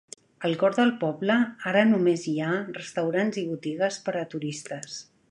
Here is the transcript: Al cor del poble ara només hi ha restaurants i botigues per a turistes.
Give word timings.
Al 0.47 0.53
cor 0.61 0.75
del 0.77 0.93
poble 1.01 1.33
ara 1.71 1.83
només 1.89 2.23
hi 2.31 2.33
ha 2.45 2.55
restaurants 2.77 3.37
i 3.41 3.43
botigues 3.53 3.99
per 4.07 4.15
a 4.23 4.25
turistes. 4.33 4.97